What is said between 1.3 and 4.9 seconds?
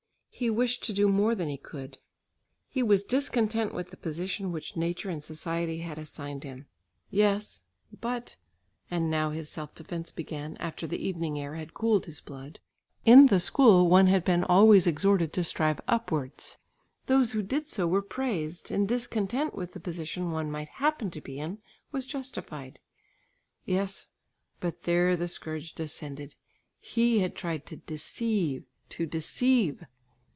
than he could. He was discontent with the position which